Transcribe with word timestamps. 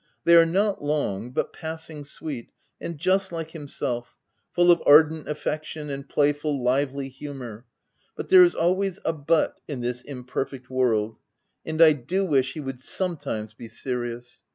They 0.23 0.35
are 0.35 0.47
not 0.47 0.83
long, 0.83 1.29
but 1.29 1.53
passing 1.53 2.03
sweet, 2.05 2.49
and 2.81 2.97
just 2.97 3.31
like 3.31 3.51
himself— 3.51 4.17
full 4.55 4.71
of 4.71 4.81
ardent 4.83 5.27
affection, 5.27 5.91
and 5.91 6.09
playful, 6.09 6.63
lively 6.63 7.07
humour; 7.07 7.67
but— 8.15 8.29
there 8.29 8.41
is 8.43 8.55
always 8.55 8.97
a 9.05 9.13
but 9.13 9.61
in 9.67 9.81
this 9.81 10.01
imperfect 10.01 10.71
world— 10.71 11.17
and 11.67 11.79
I 11.83 11.93
do 11.93 12.25
wish 12.25 12.53
he 12.53 12.59
would 12.59 12.79
sometimes 12.81 13.53
be 13.53 13.69
serious. 13.69 14.41